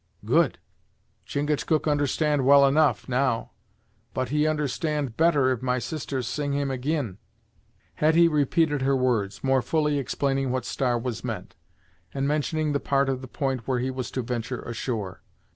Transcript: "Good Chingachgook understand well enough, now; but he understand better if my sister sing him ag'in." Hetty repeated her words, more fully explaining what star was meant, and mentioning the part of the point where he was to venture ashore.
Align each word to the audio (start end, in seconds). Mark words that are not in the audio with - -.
"Good 0.25 0.57
Chingachgook 1.27 1.87
understand 1.87 2.43
well 2.43 2.65
enough, 2.65 3.07
now; 3.07 3.51
but 4.15 4.29
he 4.29 4.47
understand 4.47 5.15
better 5.15 5.51
if 5.51 5.61
my 5.61 5.77
sister 5.77 6.23
sing 6.23 6.53
him 6.53 6.71
ag'in." 6.71 7.19
Hetty 7.93 8.27
repeated 8.27 8.81
her 8.81 8.95
words, 8.95 9.43
more 9.43 9.61
fully 9.61 9.99
explaining 9.99 10.49
what 10.49 10.65
star 10.65 10.97
was 10.97 11.23
meant, 11.23 11.53
and 12.15 12.27
mentioning 12.27 12.71
the 12.71 12.79
part 12.79 13.09
of 13.09 13.21
the 13.21 13.27
point 13.27 13.67
where 13.67 13.77
he 13.77 13.91
was 13.91 14.09
to 14.13 14.23
venture 14.23 14.63
ashore. 14.63 15.21